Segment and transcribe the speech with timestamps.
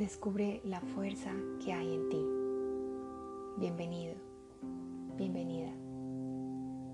[0.00, 1.30] Descubre la fuerza
[1.62, 2.26] que hay en ti.
[3.58, 4.14] Bienvenido,
[5.18, 5.70] bienvenida.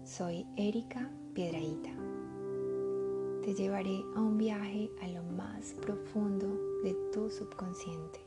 [0.03, 1.91] Soy Erika Piedraíta.
[3.45, 6.49] Te llevaré a un viaje a lo más profundo
[6.83, 8.19] de tu subconsciente,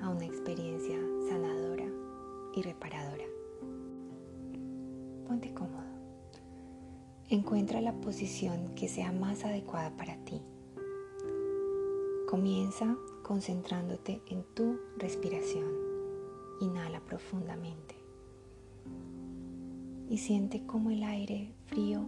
[0.00, 0.96] a una experiencia
[1.28, 1.84] sanadora
[2.54, 3.26] y reparadora.
[5.28, 5.84] Ponte cómodo.
[7.28, 10.40] Encuentra la posición que sea más adecuada para ti.
[12.26, 15.66] Comienza concentrándote en tu respiración.
[16.60, 17.96] Inhala profundamente
[20.08, 22.06] y siente cómo el aire frío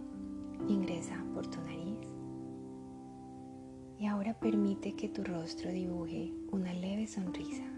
[0.69, 1.99] ingresa por tu nariz.
[3.99, 7.69] Y ahora permite que tu rostro dibuje una leve sonrisa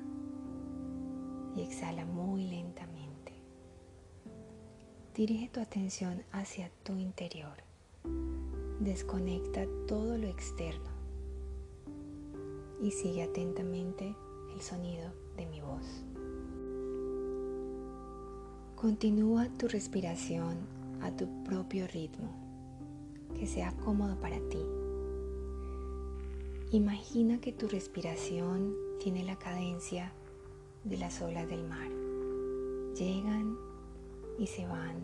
[1.56, 3.34] y exhala muy lentamente.
[5.16, 7.58] Dirige tu atención hacia tu interior.
[8.80, 10.91] Desconecta todo lo externo
[12.82, 14.16] y sigue atentamente
[14.54, 16.04] el sonido de mi voz.
[18.76, 20.58] Continúa tu respiración
[21.02, 22.30] a tu propio ritmo,
[23.38, 24.66] que sea cómodo para ti.
[26.72, 30.14] Imagina que tu respiración tiene la cadencia
[30.84, 31.90] de las olas del mar.
[32.96, 33.56] Llegan
[34.40, 34.96] y se van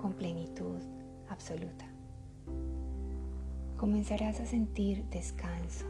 [0.00, 0.78] con plenitud
[1.28, 1.86] absoluta.
[3.76, 5.86] Comenzarás a sentir descanso,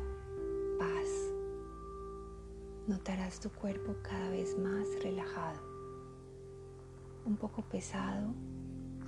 [2.87, 5.59] Notarás tu cuerpo cada vez más relajado,
[7.25, 8.35] un poco pesado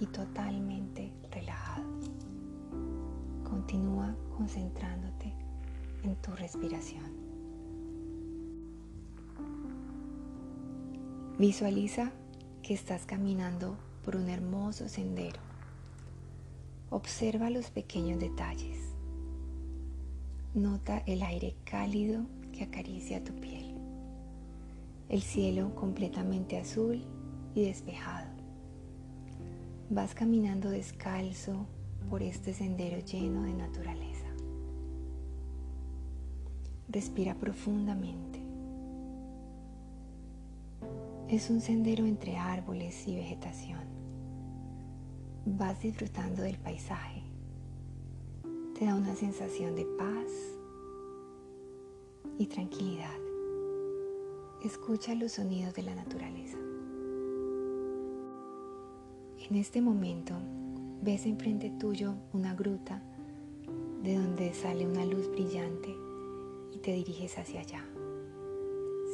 [0.01, 1.85] y totalmente relajado.
[3.45, 5.35] Continúa concentrándote
[6.05, 7.05] en tu respiración.
[11.39, 12.13] Visualiza
[12.63, 15.41] que estás caminando por un hermoso sendero.
[16.89, 18.86] Observa los pequeños detalles
[20.57, 23.75] Nota el aire cálido que acaricia tu piel.
[25.11, 27.05] El cielo completamente azul
[27.55, 28.31] y despejado.
[29.91, 31.67] Vas caminando descalzo
[32.09, 34.29] por este sendero lleno de naturaleza.
[36.89, 38.41] Respira profundamente.
[41.29, 43.85] Es un sendero entre árboles y vegetación.
[45.45, 47.26] Vas disfrutando del paisaje
[48.79, 50.31] te da una sensación de paz
[52.37, 53.19] y tranquilidad.
[54.63, 56.59] Escucha los sonidos de la naturaleza.
[59.49, 60.35] En este momento
[61.01, 63.03] ves enfrente tuyo una gruta
[64.03, 65.97] de donde sale una luz brillante
[66.73, 67.83] y te diriges hacia allá.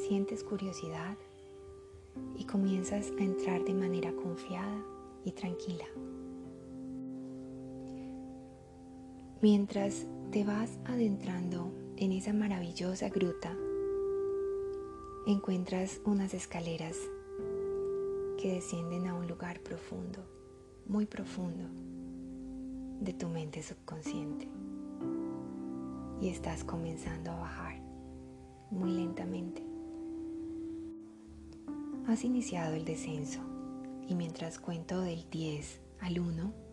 [0.08, 1.16] Sientes curiosidad
[2.36, 4.82] y comienzas a entrar de manera confiada
[5.24, 5.86] y tranquila.
[9.42, 13.52] Mientras te vas adentrando en esa maravillosa gruta,
[15.26, 16.96] encuentras unas escaleras
[18.40, 20.20] que descienden a un lugar profundo,
[20.86, 21.64] muy profundo,
[23.00, 24.46] de tu mente subconsciente.
[26.20, 27.82] Y estás comenzando a bajar
[28.70, 29.60] muy lentamente.
[32.06, 33.40] Has iniciado el descenso
[34.06, 36.71] y mientras cuento del 10 al 1,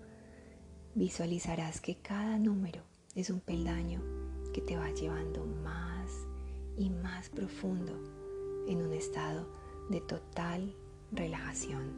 [0.99, 2.81] visualizarás que cada número
[3.15, 4.01] es un peldaño
[4.53, 6.11] que te va llevando más
[6.75, 7.93] y más profundo
[8.67, 9.47] en un estado
[9.89, 10.75] de total
[11.13, 11.93] relajación.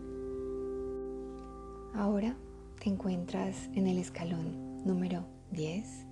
[1.96, 2.36] Ahora
[2.80, 6.06] te encuentras en el escalón número 10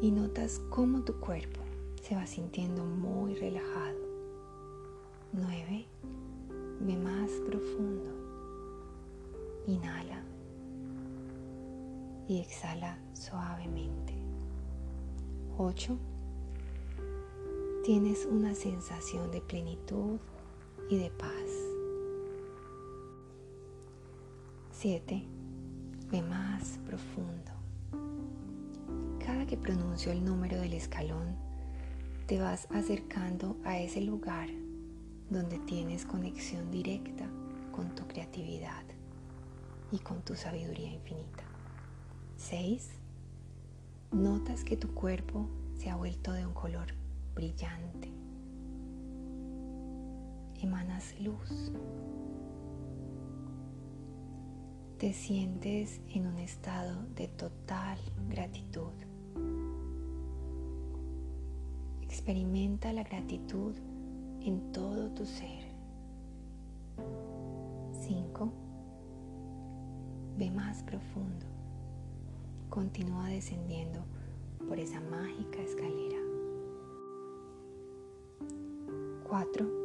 [0.00, 1.60] y notas cómo tu cuerpo
[2.00, 3.98] se va sintiendo muy relajado.
[5.34, 5.86] 9.
[6.80, 8.10] Ve más profundo.
[9.66, 10.23] Inhala
[12.28, 14.14] y exhala suavemente.
[15.58, 15.98] 8.
[17.84, 20.18] Tienes una sensación de plenitud
[20.90, 21.30] y de paz.
[24.72, 25.24] 7.
[26.10, 27.52] Ve más profundo.
[29.24, 31.36] Cada que pronuncio el número del escalón,
[32.26, 34.48] te vas acercando a ese lugar
[35.30, 37.28] donde tienes conexión directa
[37.72, 38.84] con tu creatividad
[39.90, 41.43] y con tu sabiduría infinita.
[42.36, 42.90] 6.
[44.12, 46.88] Notas que tu cuerpo se ha vuelto de un color
[47.34, 48.10] brillante.
[50.60, 51.72] Emanas luz.
[54.98, 57.98] Te sientes en un estado de total
[58.28, 58.92] gratitud.
[62.02, 63.74] Experimenta la gratitud
[64.40, 65.64] en todo tu ser.
[68.06, 68.52] 5.
[70.36, 71.53] Ve más profundo
[72.74, 74.04] continúa descendiendo
[74.66, 76.18] por esa mágica escalera.
[79.28, 79.83] 4.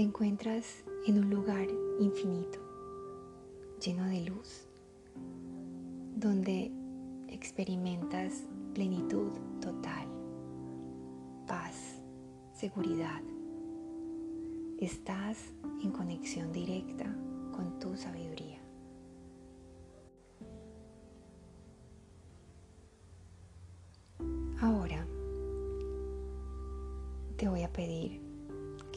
[0.00, 1.68] Te encuentras en un lugar
[1.98, 2.58] infinito,
[3.84, 4.66] lleno de luz,
[6.16, 6.72] donde
[7.28, 9.28] experimentas plenitud
[9.60, 10.08] total,
[11.46, 12.00] paz,
[12.54, 13.20] seguridad.
[14.78, 15.36] Estás
[15.82, 17.04] en conexión directa
[17.54, 18.58] con tu sabiduría.
[24.62, 25.06] Ahora
[27.36, 28.29] te voy a pedir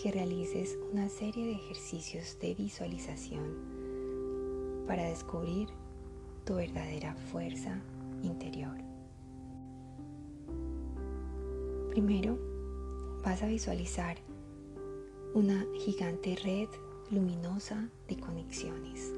[0.04, 5.70] que realices una serie de ejercicios de visualización para descubrir
[6.44, 7.80] tu verdadera fuerza
[8.22, 8.76] interior.
[11.90, 12.38] Primero,
[13.24, 14.18] vas a visualizar
[15.34, 16.68] una gigante red
[17.10, 19.10] luminosa de conexiones,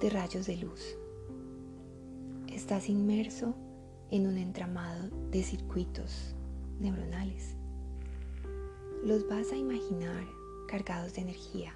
[0.00, 0.96] de rayos de luz.
[2.46, 3.56] Estás inmerso
[4.12, 6.36] en un entramado de circuitos
[6.78, 7.56] neuronales.
[9.04, 10.24] Los vas a imaginar
[10.68, 11.74] cargados de energía,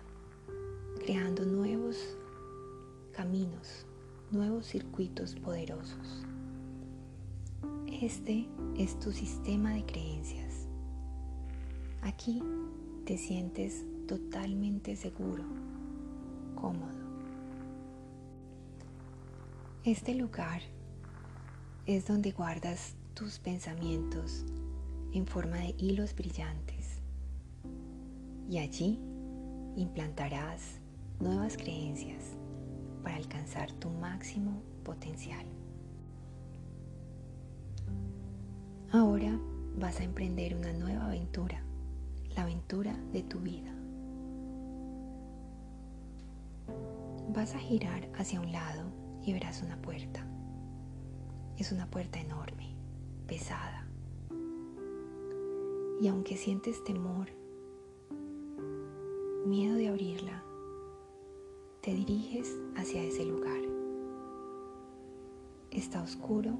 [1.04, 2.16] creando nuevos
[3.12, 3.84] caminos,
[4.30, 6.24] nuevos circuitos poderosos.
[8.00, 8.46] Este
[8.78, 10.68] es tu sistema de creencias.
[12.02, 12.40] Aquí
[13.04, 15.42] te sientes totalmente seguro,
[16.54, 16.94] cómodo.
[19.82, 20.62] Este lugar
[21.86, 24.44] es donde guardas tus pensamientos
[25.12, 26.75] en forma de hilos brillantes
[28.48, 29.00] y allí
[29.76, 30.80] implantarás
[31.20, 32.36] nuevas creencias
[33.02, 35.46] para alcanzar tu máximo potencial.
[38.92, 39.38] Ahora
[39.78, 41.62] vas a emprender una nueva aventura,
[42.34, 43.72] la aventura de tu vida.
[47.34, 48.84] Vas a girar hacia un lado
[49.22, 50.24] y verás una puerta.
[51.58, 52.74] Es una puerta enorme,
[53.26, 53.86] pesada.
[56.00, 57.28] Y aunque sientes temor,
[59.46, 60.42] miedo de abrirla,
[61.80, 63.60] te diriges hacia ese lugar.
[65.70, 66.58] Está oscuro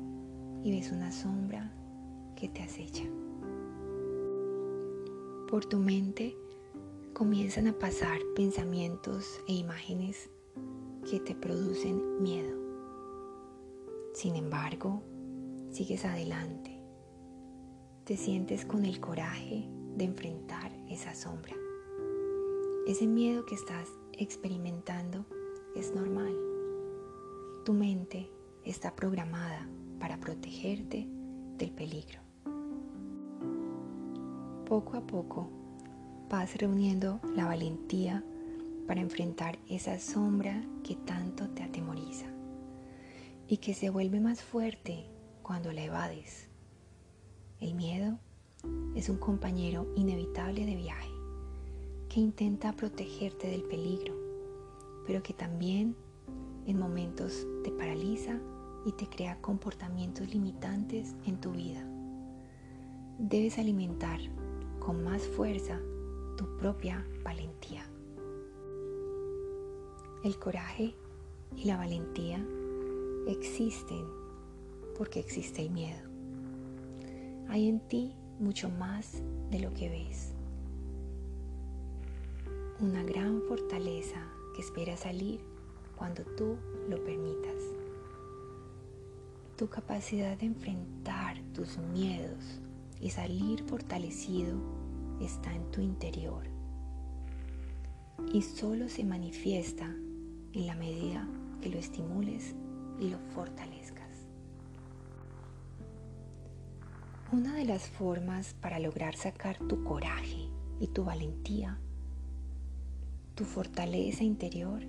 [0.63, 1.73] y ves una sombra
[2.37, 3.03] que te acecha.
[5.51, 6.37] Por tu mente
[7.13, 10.31] comienzan a pasar pensamientos e imágenes
[11.11, 12.57] que te producen miedo.
[14.15, 15.03] Sin embargo,
[15.71, 16.81] sigues adelante.
[18.05, 21.66] Te sientes con el coraje de enfrentar esa sombra.
[22.87, 25.27] Ese miedo que estás experimentando
[25.75, 26.33] es normal.
[27.65, 28.31] Tu mente
[28.65, 29.69] está programada
[29.99, 31.09] para protegerte
[31.59, 32.21] del peligro.
[34.69, 35.51] Poco a poco
[36.31, 38.25] vas reuniendo la valentía
[38.87, 42.27] para enfrentar esa sombra que tanto te atemoriza
[43.49, 45.11] y que se vuelve más fuerte
[45.43, 46.49] cuando la evades.
[47.59, 48.21] El miedo
[48.95, 51.16] es un compañero inevitable de viaje
[52.21, 54.15] intenta protegerte del peligro,
[55.07, 55.97] pero que también
[56.67, 58.41] en momentos te paraliza
[58.85, 61.87] y te crea comportamientos limitantes en tu vida.
[63.19, 64.21] Debes alimentar
[64.79, 65.81] con más fuerza
[66.37, 67.85] tu propia valentía.
[70.23, 70.95] El coraje
[71.57, 72.45] y la valentía
[73.27, 74.05] existen
[74.97, 76.09] porque existe el miedo.
[77.49, 80.35] Hay en ti mucho más de lo que ves.
[82.79, 85.41] Una gran fortaleza que espera salir
[85.97, 86.59] cuando tú
[86.91, 87.63] lo permitas.
[89.57, 92.61] Tu capacidad de enfrentar tus miedos
[93.01, 94.59] y salir fortalecido
[95.23, 96.45] está en tu interior
[98.31, 99.87] y solo se manifiesta
[100.53, 101.27] en la medida
[101.63, 102.55] que lo estimules
[103.01, 104.27] y lo fortalezcas.
[107.33, 111.81] Una de las formas para lograr sacar tu coraje y tu valentía,
[113.37, 114.83] tu fortaleza interior,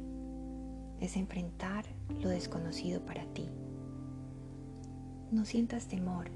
[1.01, 1.85] es enfrentar
[2.21, 3.47] lo desconocido para ti.
[5.31, 6.31] No sientas temor.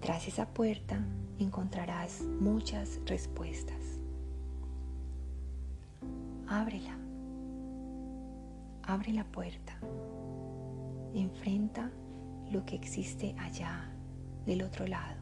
[0.00, 1.06] Tras esa puerta
[1.38, 4.00] encontrarás muchas respuestas.
[6.48, 6.98] Ábrela.
[8.82, 9.78] Abre la puerta.
[11.14, 11.92] Enfrenta
[12.50, 13.92] lo que existe allá,
[14.46, 15.20] del otro lado.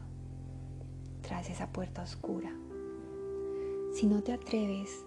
[1.21, 2.51] tras esa puerta oscura.
[3.93, 5.05] Si no te atreves,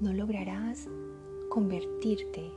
[0.00, 0.88] no lograrás
[1.48, 2.52] convertirte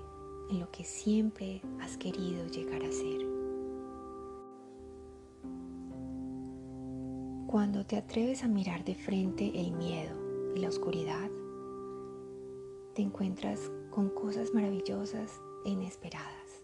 [0.49, 3.25] en lo que siempre has querido llegar a ser.
[7.47, 10.15] Cuando te atreves a mirar de frente el miedo
[10.55, 11.29] y la oscuridad,
[12.93, 16.63] te encuentras con cosas maravillosas e inesperadas.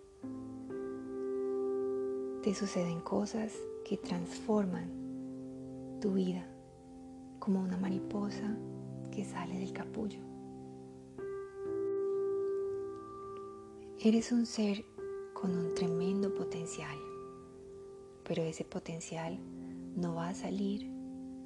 [2.44, 3.54] Te suceden cosas
[3.86, 4.92] que transforman
[6.02, 6.46] tu vida
[7.40, 8.56] como una mariposa
[9.12, 10.35] que sale del capullo.
[14.06, 14.86] Eres un ser
[15.34, 16.96] con un tremendo potencial,
[18.24, 19.40] pero ese potencial
[19.96, 20.92] no va a salir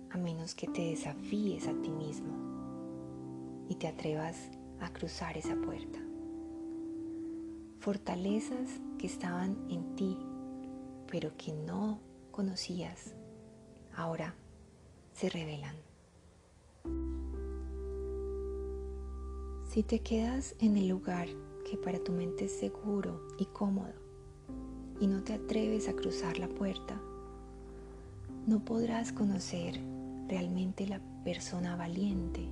[0.09, 4.35] a menos que te desafíes a ti mismo y te atrevas
[4.81, 5.99] a cruzar esa puerta.
[7.79, 10.17] Fortalezas que estaban en ti,
[11.09, 13.15] pero que no conocías,
[13.95, 14.35] ahora
[15.13, 15.77] se revelan.
[19.69, 21.29] Si te quedas en el lugar
[21.69, 23.93] que para tu mente es seguro y cómodo
[24.99, 26.99] y no te atreves a cruzar la puerta,
[28.47, 29.79] no podrás conocer
[30.27, 32.49] realmente la persona valiente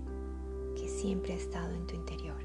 [0.75, 2.37] que siempre ha estado en tu interior.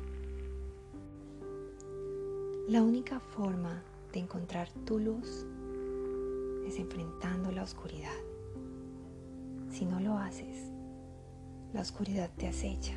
[2.68, 5.46] La única forma de encontrar tu luz
[6.66, 8.16] es enfrentando la oscuridad.
[9.70, 10.70] Si no lo haces,
[11.74, 12.96] la oscuridad te acecha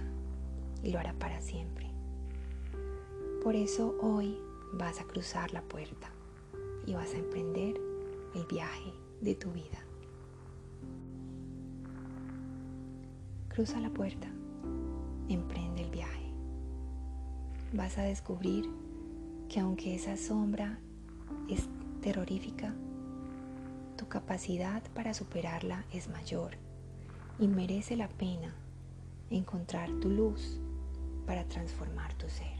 [0.82, 1.85] y lo hará para siempre.
[3.46, 4.40] Por eso hoy
[4.74, 6.10] vas a cruzar la puerta
[6.88, 7.80] y vas a emprender
[8.34, 9.86] el viaje de tu vida.
[13.50, 14.28] Cruza la puerta,
[15.30, 16.34] emprende el viaje.
[17.72, 18.68] Vas a descubrir
[19.48, 20.80] que aunque esa sombra
[21.48, 21.70] es
[22.02, 22.74] terrorífica,
[23.96, 26.54] tu capacidad para superarla es mayor
[27.38, 28.56] y merece la pena
[29.30, 30.60] encontrar tu luz
[31.28, 32.55] para transformar tu ser.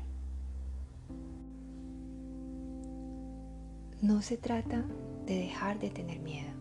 [4.02, 4.86] No se trata
[5.26, 6.52] de dejar de tener miedo,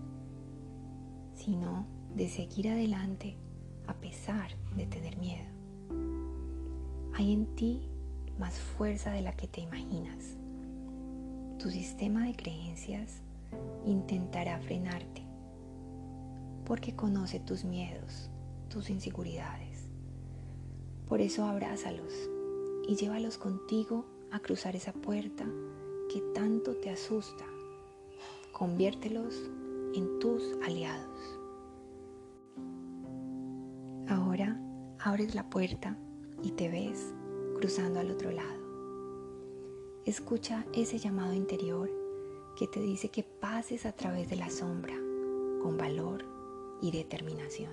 [1.35, 3.37] sino de seguir adelante
[3.89, 5.45] a pesar de tener miedo.
[7.13, 7.89] Hay en ti
[8.39, 10.37] más fuerza de la que te imaginas.
[11.59, 13.21] Tu sistema de creencias
[13.85, 15.23] intentará frenarte
[16.65, 18.31] porque conoce tus miedos,
[18.69, 19.91] tus inseguridades.
[21.09, 22.13] Por eso abrázalos
[22.89, 25.45] y llévalos contigo a cruzar esa puerta
[26.15, 27.45] que tanto te asusta.
[28.53, 29.35] Conviértelos
[29.97, 31.41] en tus aliados.
[34.07, 34.57] Ahora
[35.01, 35.99] abres la puerta
[36.41, 37.13] y te ves
[37.57, 38.63] cruzando al otro lado.
[40.05, 41.91] Escucha ese llamado interior
[42.57, 44.95] que te dice que pases a través de la sombra
[45.61, 46.25] con valor
[46.81, 47.73] y determinación.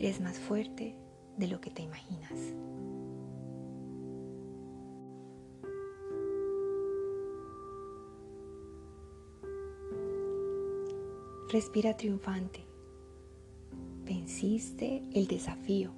[0.00, 0.96] Eres más fuerte
[1.36, 2.32] de lo que te imaginas.
[11.52, 12.64] Respira triunfante
[14.06, 15.90] venciste el desafío.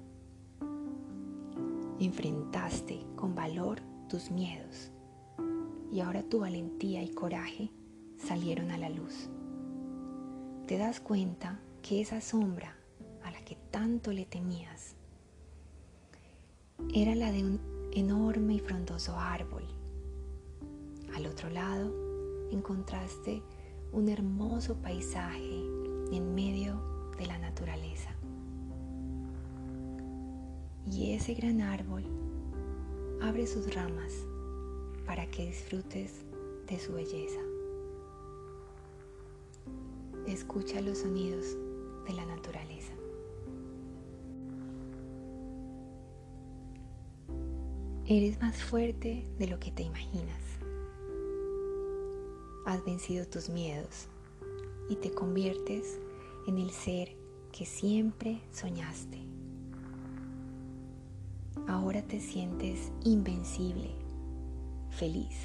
[1.97, 4.91] Enfrentaste con valor tus miedos
[5.93, 7.71] y ahora tu valentía y coraje
[8.17, 9.29] salieron a la luz.
[10.67, 12.75] Te das cuenta que esa sombra
[13.23, 14.97] a la que tanto le temías
[16.93, 17.61] era la de un
[17.93, 19.63] enorme y frondoso árbol.
[21.15, 21.93] Al otro lado
[22.51, 23.41] encontraste
[23.95, 25.63] un hermoso paisaje
[26.11, 26.81] en medio
[27.17, 28.09] de la naturaleza.
[30.91, 32.03] Y ese gran árbol
[33.21, 34.11] abre sus ramas
[35.05, 36.25] para que disfrutes
[36.67, 37.39] de su belleza.
[40.27, 41.45] Escucha los sonidos
[42.05, 42.91] de la naturaleza.
[48.07, 50.44] Eres más fuerte de lo que te imaginas.
[52.65, 54.07] Has vencido tus miedos
[54.89, 55.99] y te conviertes
[56.47, 57.15] en el ser
[57.51, 59.19] que siempre soñaste.
[61.67, 63.91] Ahora te sientes invencible,
[64.89, 65.37] feliz.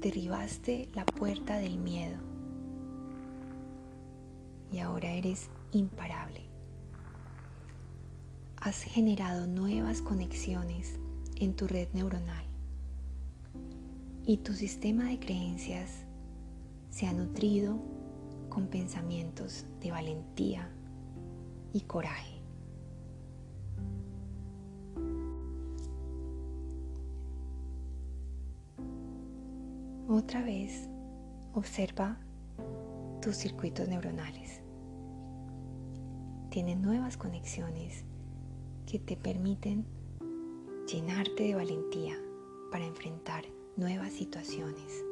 [0.00, 2.18] Derribaste la puerta del miedo
[4.70, 6.42] y ahora eres imparable.
[8.58, 11.00] Has generado nuevas conexiones
[11.34, 12.51] en tu red neuronal
[14.24, 16.04] y tu sistema de creencias
[16.90, 17.78] se ha nutrido
[18.48, 20.68] con pensamientos de valentía
[21.72, 22.40] y coraje.
[30.08, 30.88] Otra vez
[31.54, 32.18] observa
[33.22, 34.60] tus circuitos neuronales.
[36.50, 38.04] Tiene nuevas conexiones
[38.86, 39.86] que te permiten
[40.86, 42.14] llenarte de valentía
[42.70, 43.44] para enfrentar
[43.76, 45.04] nuevas situaciones,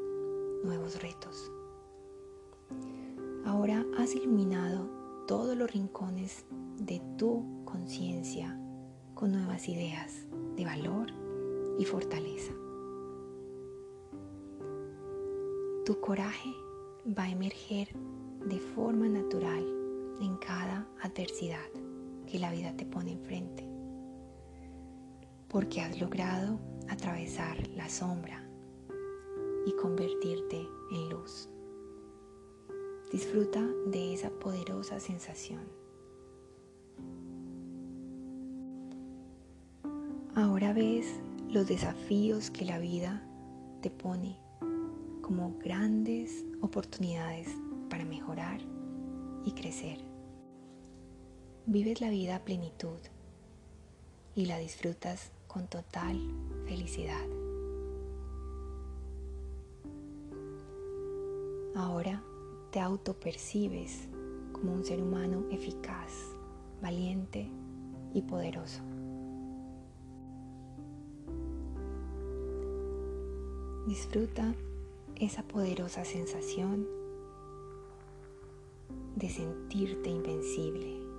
[0.63, 1.51] nuevos retos.
[3.47, 4.91] Ahora has iluminado
[5.27, 6.45] todos los rincones
[6.77, 8.59] de tu conciencia
[9.15, 10.27] con nuevas ideas
[10.57, 11.11] de valor
[11.79, 12.53] y fortaleza.
[15.87, 16.53] Tu coraje
[17.07, 17.89] va a emerger
[18.47, 19.65] de forma natural
[20.21, 21.71] en cada adversidad
[22.27, 23.67] que la vida te pone enfrente,
[25.49, 28.40] porque has logrado atravesar la sombra
[29.67, 31.49] y convertirte en luz.
[33.13, 35.63] Disfruta de esa poderosa sensación.
[40.35, 43.23] Ahora ves los desafíos que la vida
[43.81, 44.39] te pone
[45.21, 47.49] como grandes oportunidades
[47.89, 48.61] para mejorar
[49.45, 49.99] y crecer.
[51.67, 52.99] Vives la vida a plenitud
[54.35, 56.21] y la disfrutas con total
[56.67, 57.40] felicidad.
[61.81, 62.23] Ahora
[62.71, 64.07] te autopercibes
[64.53, 66.13] como un ser humano eficaz,
[66.83, 67.51] valiente
[68.13, 68.83] y poderoso.
[73.87, 74.55] Disfruta
[75.17, 76.87] esa poderosa sensación
[79.17, 81.10] de sentirte invencible.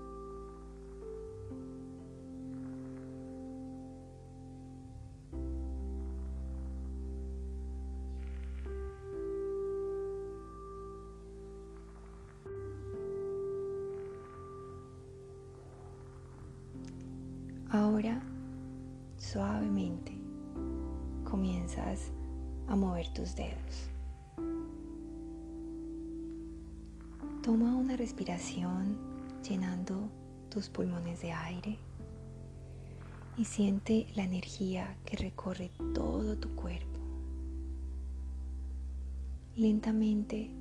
[30.52, 31.80] Tus pulmones de aire
[33.38, 37.00] y siente la energía que recorre todo tu cuerpo.
[39.56, 40.52] Lentamente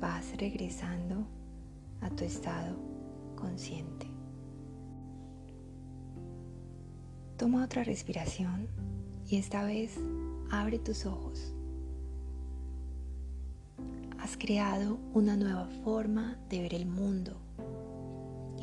[0.00, 1.24] vas regresando
[2.00, 2.76] a tu estado
[3.36, 4.08] consciente.
[7.36, 8.66] Toma otra respiración
[9.28, 9.96] y esta vez
[10.50, 11.54] abre tus ojos
[14.24, 17.43] has creado una nueva forma de ver el mundo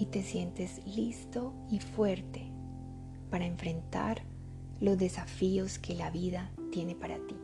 [0.01, 2.51] y te sientes listo y fuerte
[3.29, 4.23] para enfrentar
[4.79, 7.35] los desafíos que la vida tiene para ti.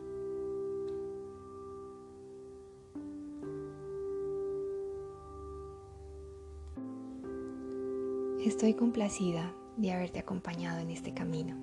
[8.44, 11.56] Estoy complacida de haberte acompañado en este camino.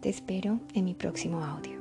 [0.00, 1.79] Te espero en mi próximo audio.